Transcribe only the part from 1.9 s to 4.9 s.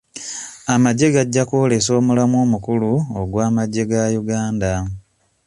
omulamwa omukulu ogw'amagye ga Uganda.